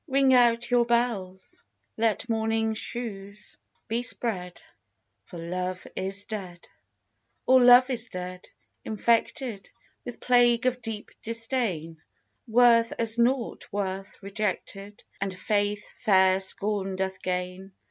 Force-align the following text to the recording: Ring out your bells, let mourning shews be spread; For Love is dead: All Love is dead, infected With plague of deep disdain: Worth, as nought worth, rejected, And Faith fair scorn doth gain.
Ring 0.07 0.33
out 0.33 0.71
your 0.71 0.87
bells, 0.87 1.63
let 1.95 2.27
mourning 2.27 2.73
shews 2.73 3.55
be 3.87 4.01
spread; 4.01 4.59
For 5.25 5.37
Love 5.37 5.85
is 5.95 6.23
dead: 6.23 6.67
All 7.45 7.63
Love 7.63 7.87
is 7.91 8.07
dead, 8.09 8.49
infected 8.83 9.69
With 10.03 10.19
plague 10.19 10.65
of 10.65 10.81
deep 10.81 11.11
disdain: 11.21 12.01
Worth, 12.47 12.93
as 12.97 13.19
nought 13.19 13.71
worth, 13.71 14.17
rejected, 14.23 15.03
And 15.21 15.37
Faith 15.37 15.91
fair 15.99 16.39
scorn 16.39 16.95
doth 16.95 17.21
gain. 17.21 17.71